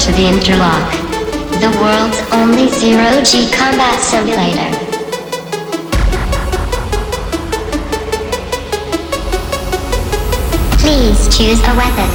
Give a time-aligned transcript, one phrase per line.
[0.00, 0.90] to the interlock.
[1.60, 4.70] The world's only zero-G combat simulator.
[10.78, 12.10] Please choose a weapon.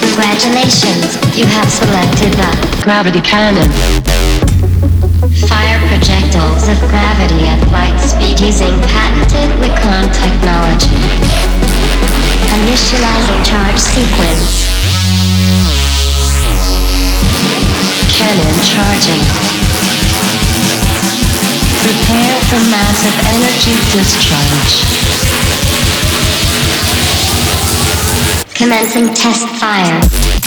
[0.00, 3.99] Congratulations, you have selected the Gravity cannon.
[6.40, 10.96] Of gravity at light speed using patented Wicon technology.
[12.56, 14.64] Initializing charge sequence.
[18.08, 19.22] Cannon charging.
[21.84, 24.80] Prepare for massive energy discharge.
[28.54, 30.39] Commencing test fire.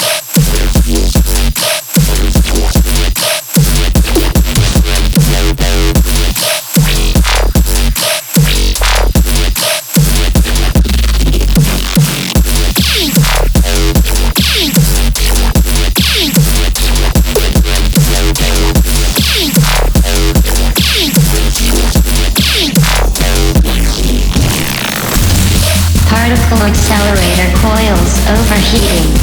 [28.13, 29.15] Coils overheating.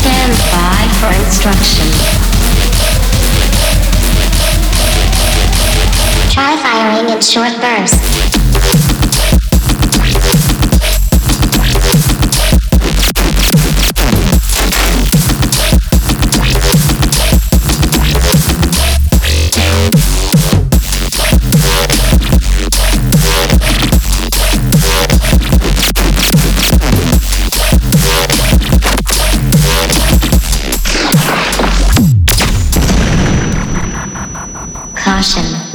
[0.00, 1.86] Stand by for instruction.
[6.30, 8.29] Try firing in short bursts.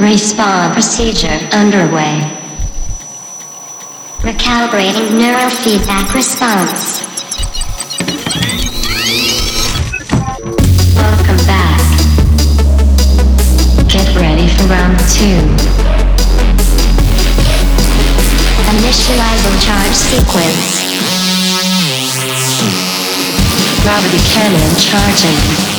[0.06, 2.14] Respawn procedure underway.
[4.22, 7.02] Recalibrating neural feedback response.
[10.94, 11.82] Welcome back.
[13.90, 15.42] Get ready for round two.
[18.78, 20.86] Initializing charge sequence.
[23.82, 25.75] Gravity cannon charging.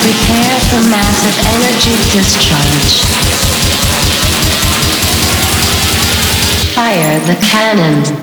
[0.00, 3.04] Prepare for massive energy discharge.
[6.74, 8.19] Fire the cannon.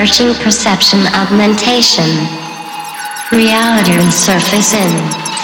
[0.00, 2.08] Purging perception augmentation.
[3.36, 4.88] Reality surface in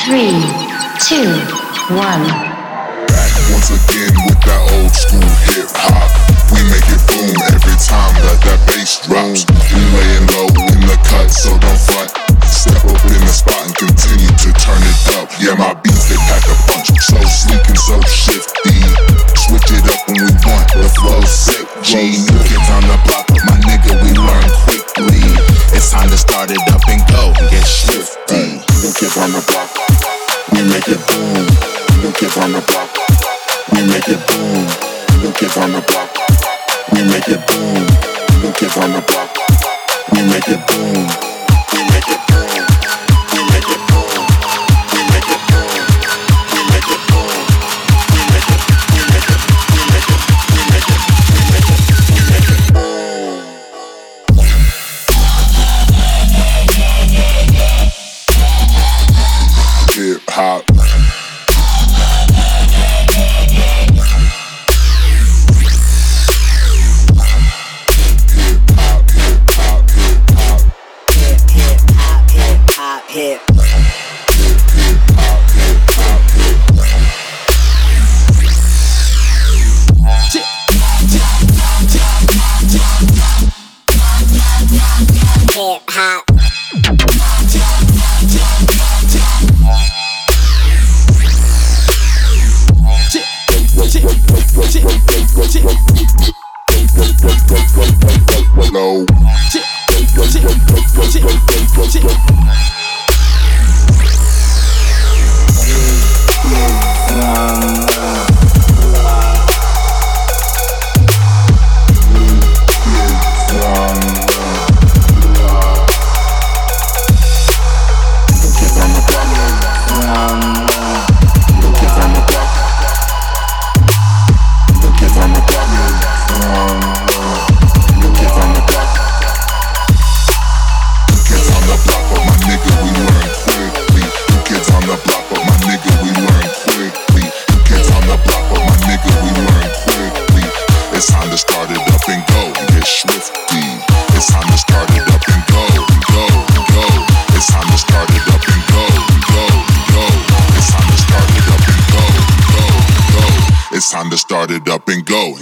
[0.08, 0.40] three,
[0.96, 1.28] two,
[1.92, 2.24] one.
[3.04, 6.08] back once again with that old school hip hop.
[6.56, 9.44] We make it boom every time that that bass drops.
[9.76, 12.16] We laying low in the cut, so don't front.
[12.48, 15.28] Step up in the spot and continue to turn it up.
[15.36, 18.80] Yeah, my beats they pack a punch, so sleek and so shifty.
[19.36, 21.66] Switch it up when we want, the flow's sick.
[21.82, 24.45] G, new kids on the block, my nigga, we learn.
[25.76, 28.64] It's time to start it up and go, get shifty.
[28.80, 29.68] New kids on the block,
[30.52, 31.76] we make it boom.
[32.02, 32.88] New kids on the block.
[33.72, 34.64] We make it boom.
[35.22, 36.08] New kids on the block.
[36.92, 38.42] We make it boom.
[38.42, 39.25] New kids on the block.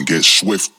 [0.05, 0.74] Get swifty.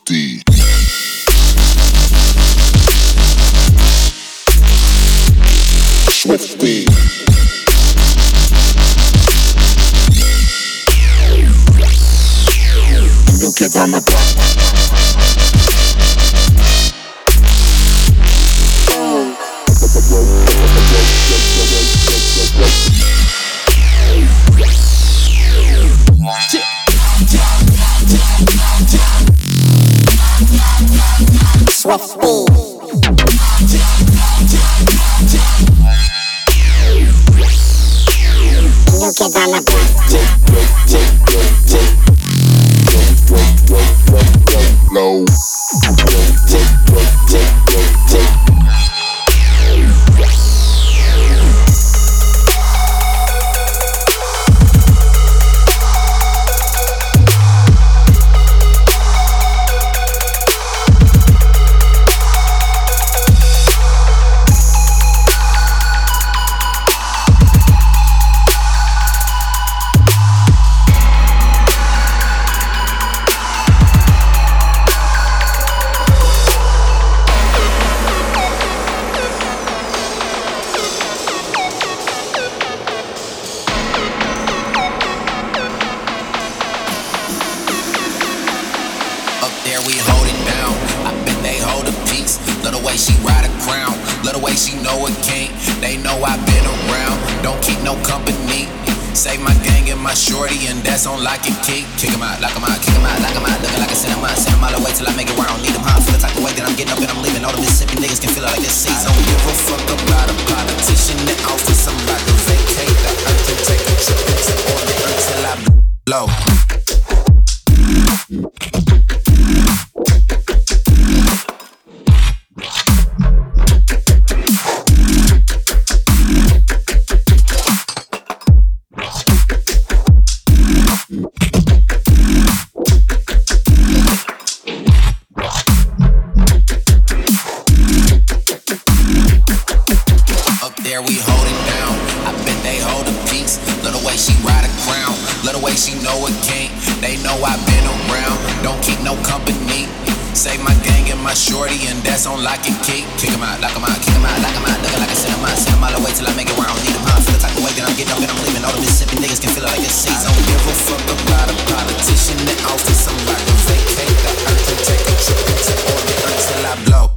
[140.96, 141.92] There we hold it down.
[142.24, 143.60] I bet they hold a piece.
[143.84, 145.12] Love the way she ride a crown.
[145.44, 146.72] Love the way she know a king.
[147.04, 148.40] They know I've been around.
[148.64, 149.92] Don't keep no company.
[150.32, 153.04] Save my gang and my shorty, and that's on lock and key.
[153.20, 154.80] Kick 'em out, lock 'em out, kick 'em out, lock 'em out.
[154.84, 155.52] Looking like a cinema.
[155.60, 157.36] Send 'em all away till I make it where I don't need How I feel
[157.36, 158.64] the type of way that I'm getting up and I'm leaving.
[158.64, 160.32] All the Mississippi niggas can feel it like this season.
[160.32, 162.40] Don't give a fuck about a politician.
[162.48, 166.64] The office, I'm about to vacate the earth and take a trip into orbit until
[166.72, 167.15] I blow.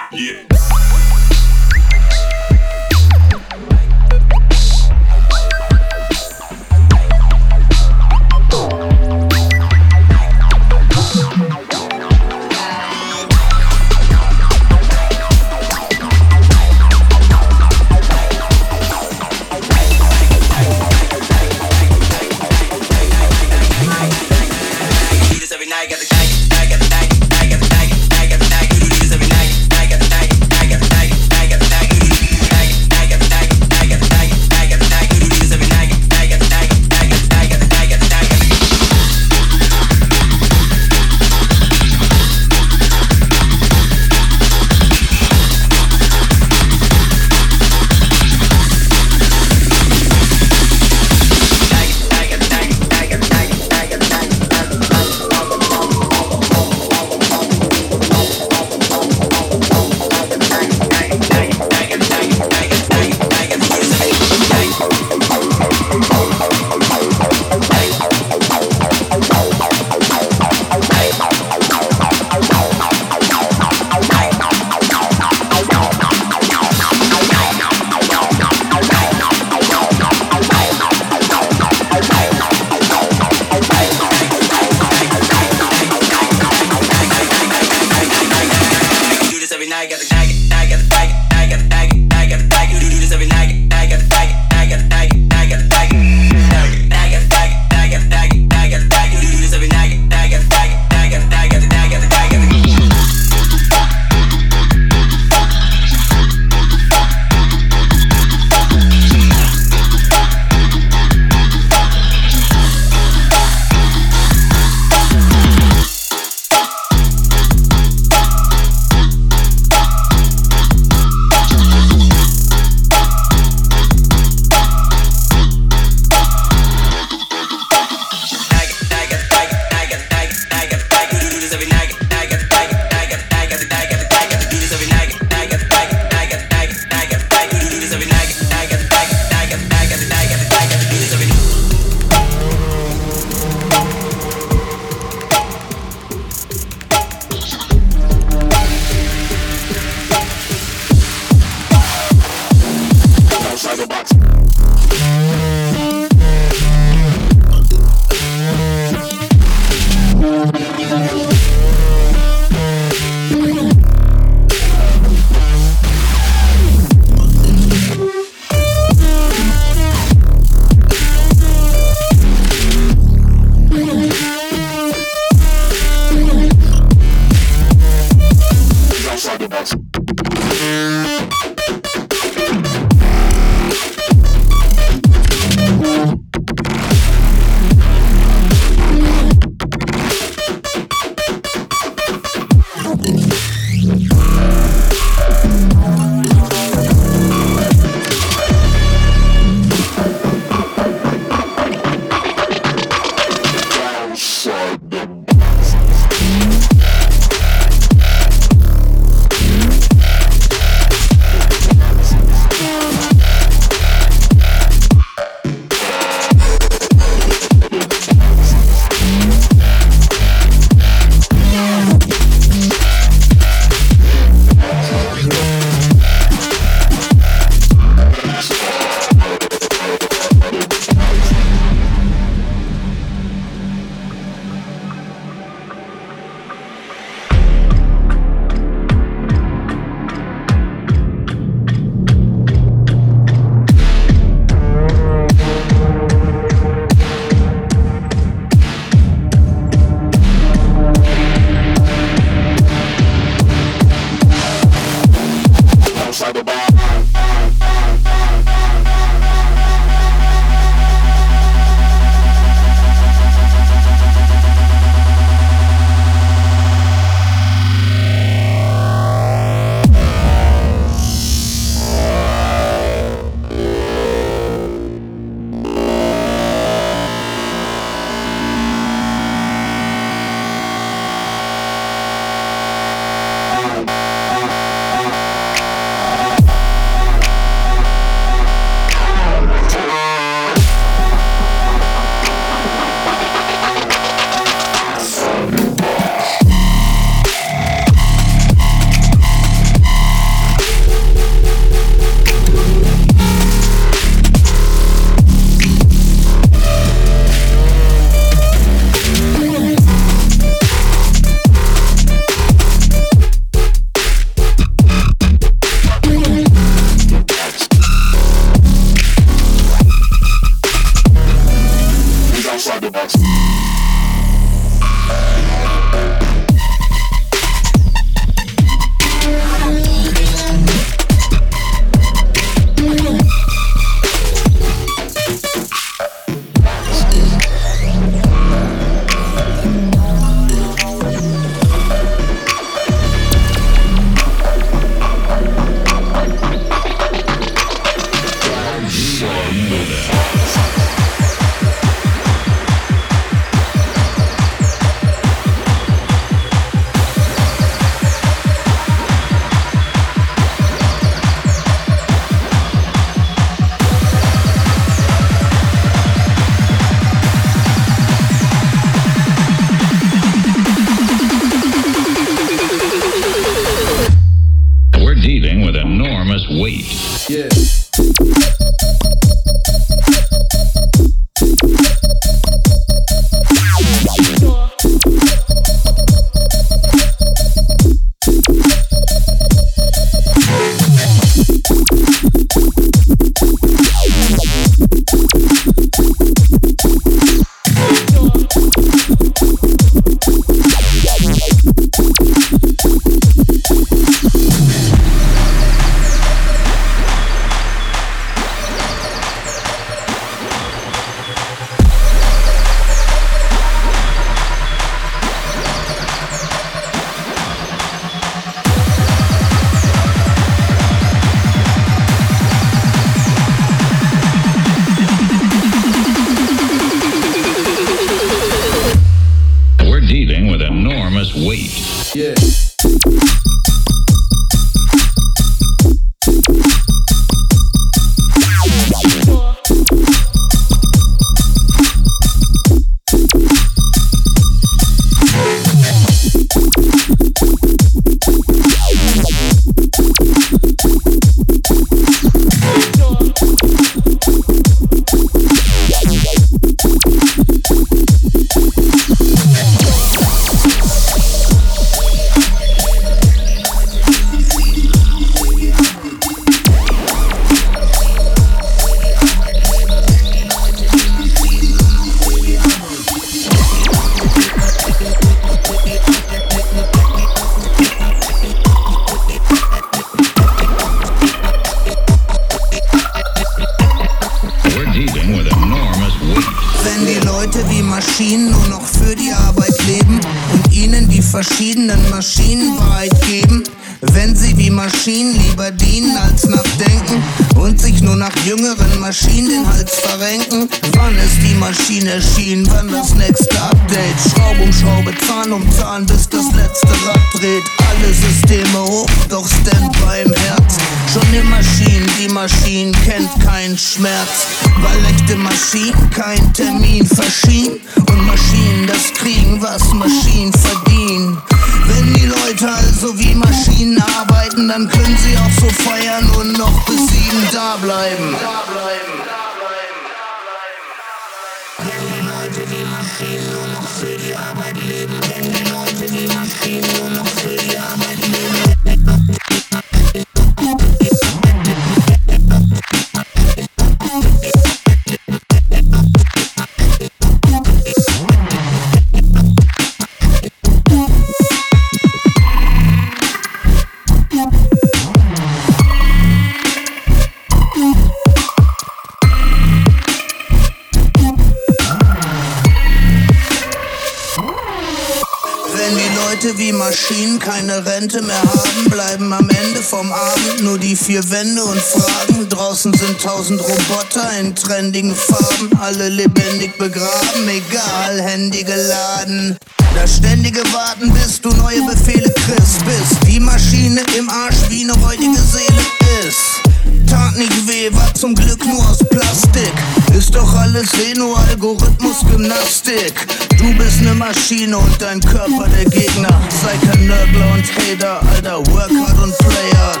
[581.40, 582.84] bis du neue Befehle kriegst.
[582.84, 585.82] Bist die Maschine im Arsch, wie eine heutige Seele
[586.26, 586.60] ist.
[587.08, 589.72] Tat nicht weh, war zum Glück nur aus Plastik.
[590.16, 593.14] Ist doch alles eh nur Algorithmus, Gymnastik.
[593.58, 596.40] Du bist ne Maschine und dein Körper der Gegner.
[596.62, 600.00] Sei kein Nörgler und Hater, alter work hard und play hard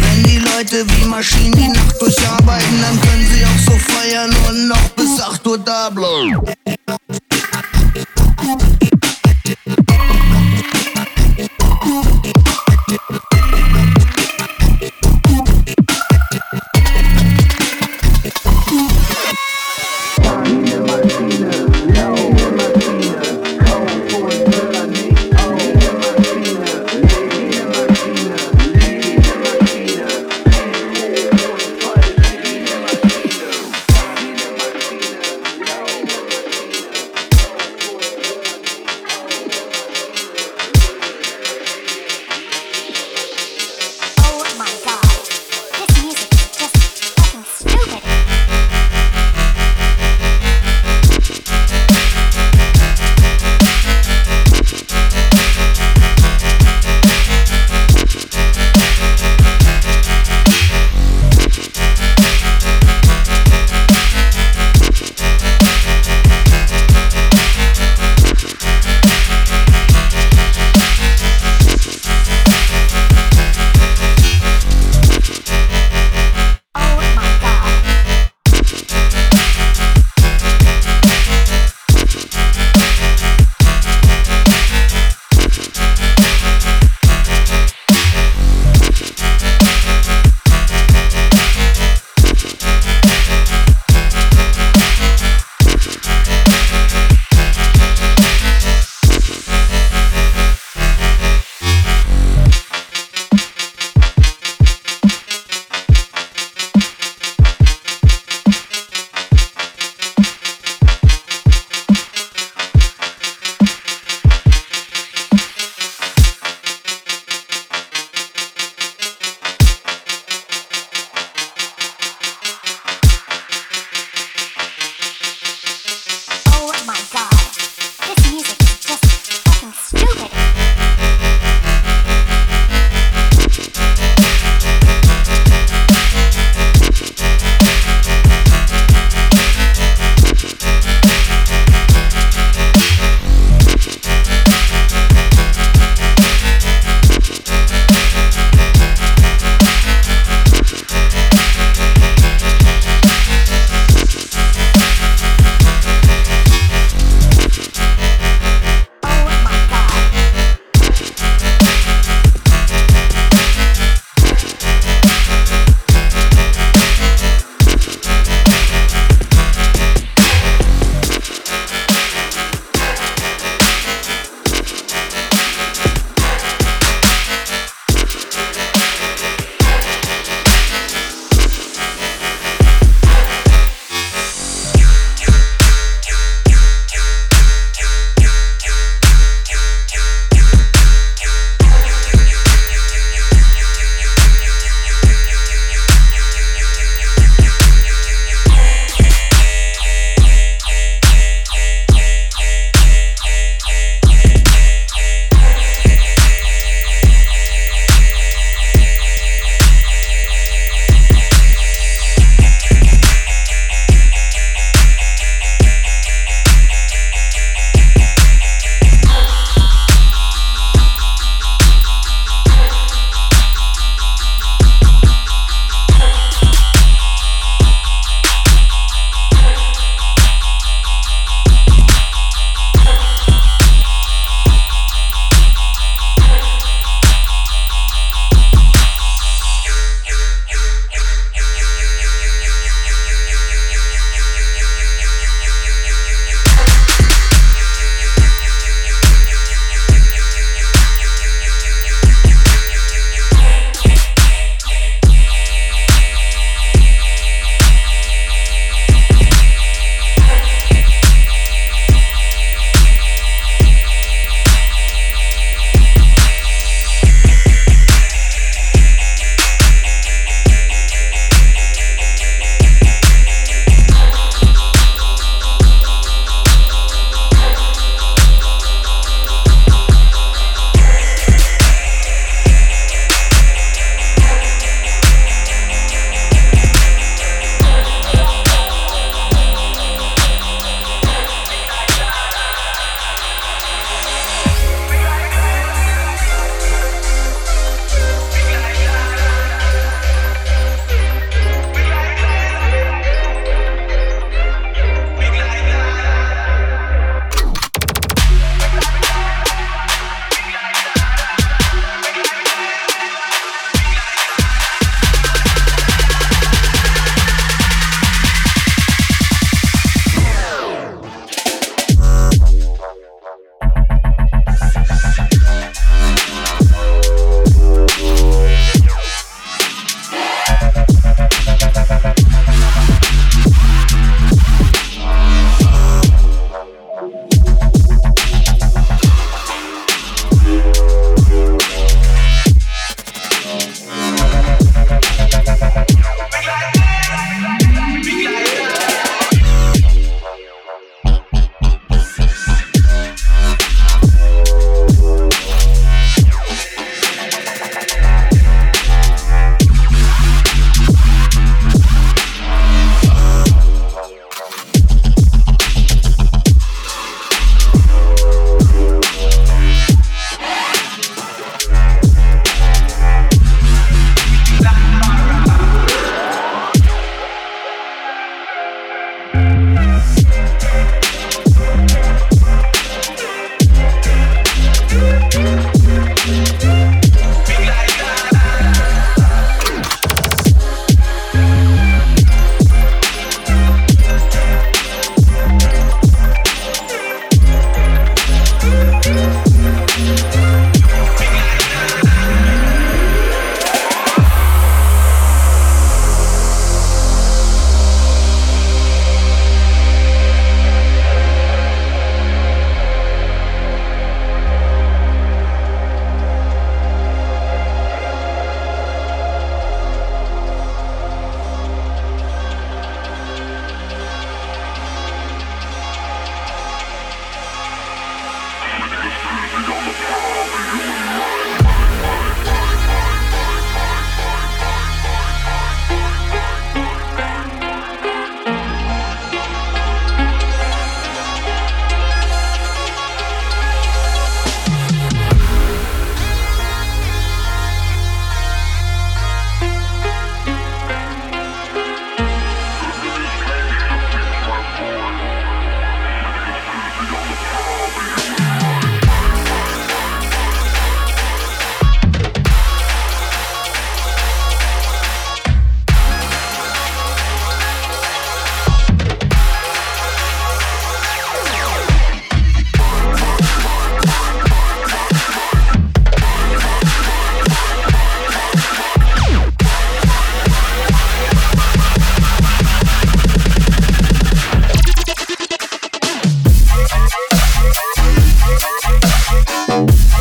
[0.00, 4.68] Wenn die Leute wie Maschinen die Nacht durcharbeiten, dann können sie auch so feiern und
[4.68, 7.23] noch bis 8 Uhr da bleiben.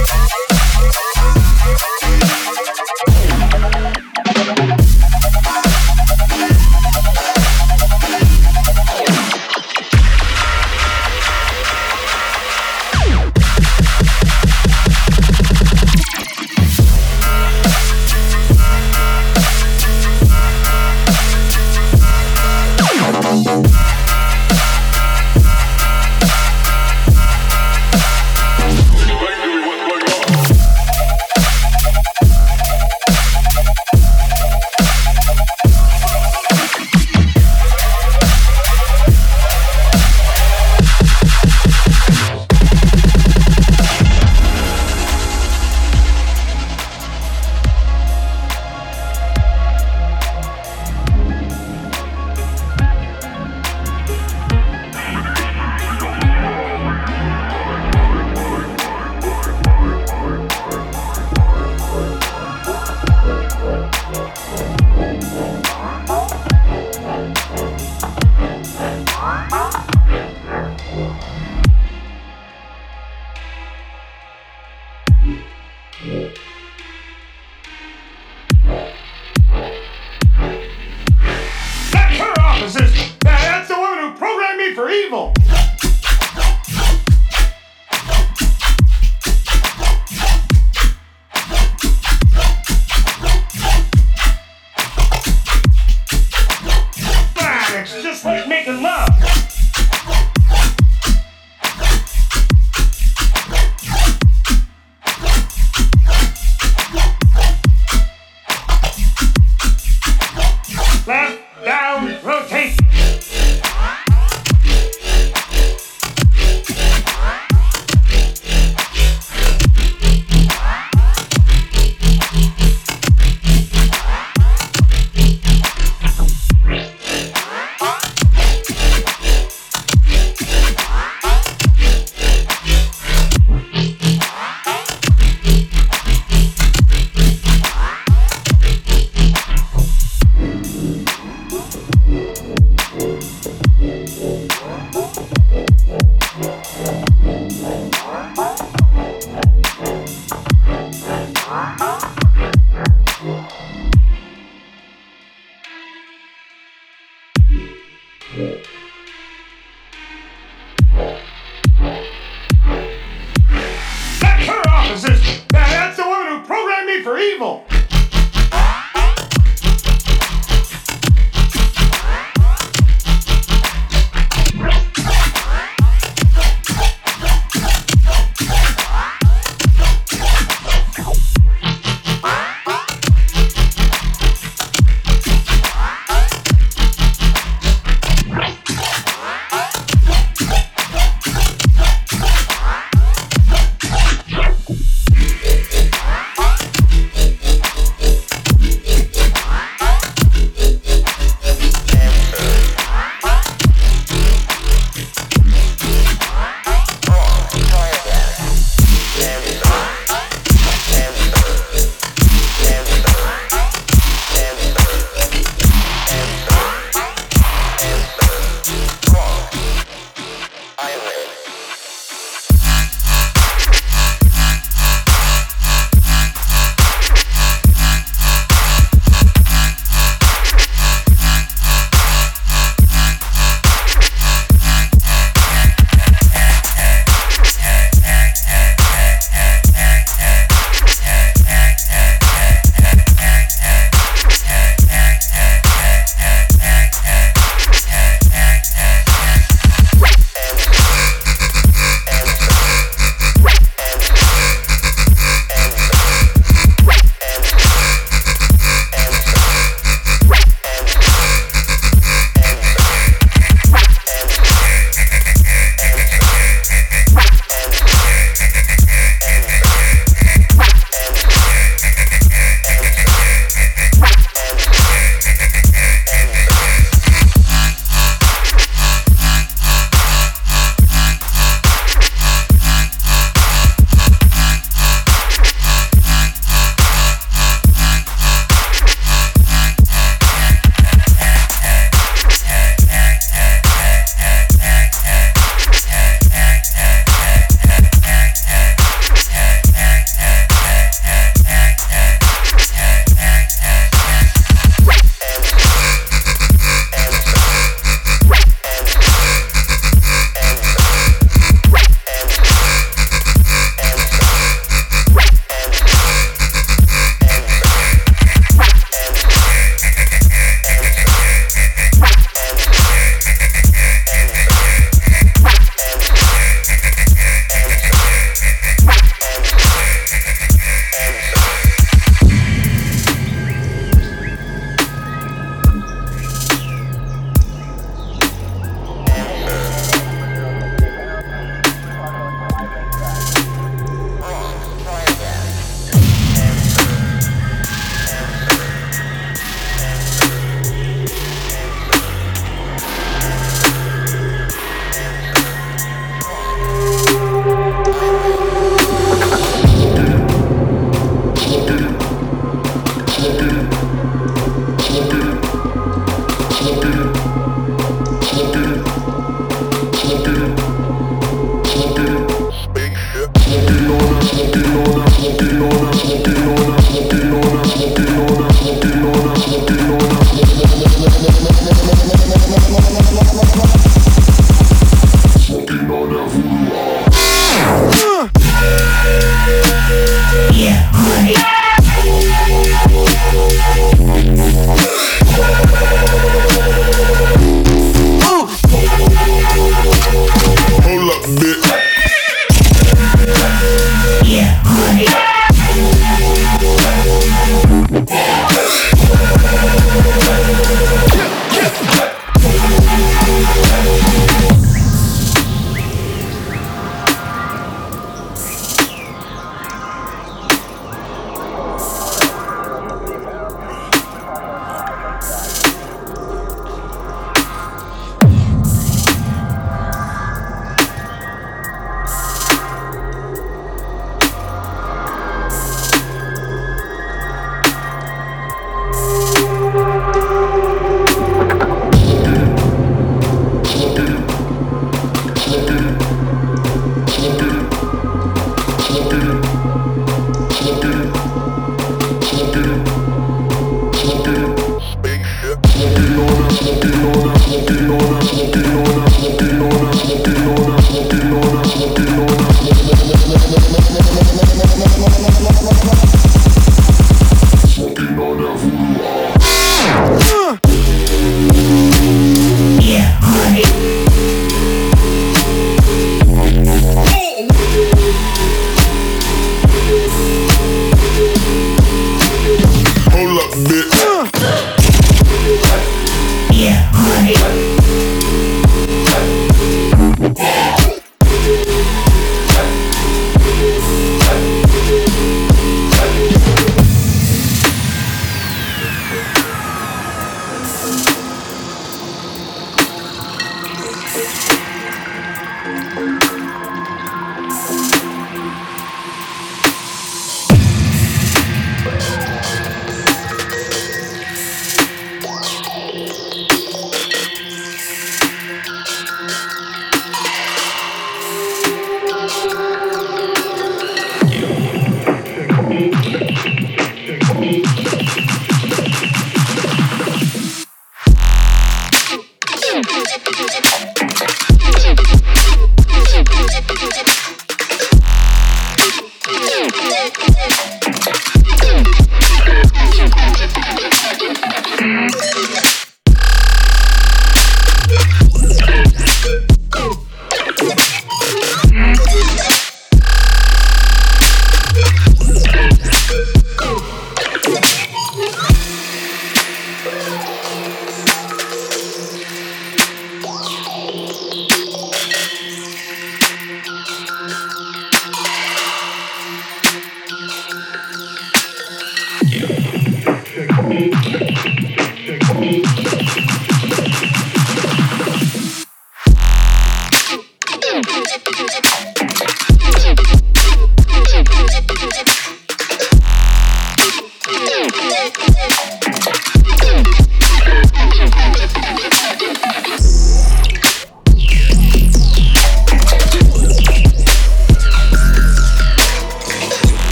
[0.00, 0.39] Down, rotate.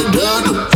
[0.00, 0.70] Step forward.